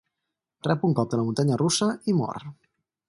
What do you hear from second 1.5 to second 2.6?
russa i mor.